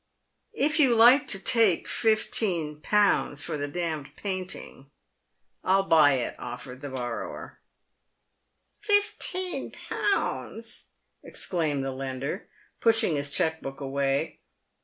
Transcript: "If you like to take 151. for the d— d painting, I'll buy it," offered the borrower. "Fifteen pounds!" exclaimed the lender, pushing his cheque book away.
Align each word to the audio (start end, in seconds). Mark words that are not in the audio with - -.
"If 0.55 0.79
you 0.79 0.95
like 0.95 1.27
to 1.27 1.37
take 1.37 1.83
151. 1.83 3.35
for 3.35 3.55
the 3.55 3.67
d— 3.67 3.81
d 4.03 4.11
painting, 4.15 4.89
I'll 5.63 5.83
buy 5.83 6.13
it," 6.13 6.35
offered 6.39 6.81
the 6.81 6.89
borrower. 6.89 7.59
"Fifteen 8.79 9.69
pounds!" 9.69 10.85
exclaimed 11.21 11.83
the 11.83 11.91
lender, 11.91 12.47
pushing 12.79 13.15
his 13.15 13.29
cheque 13.29 13.61
book 13.61 13.79
away. 13.79 14.39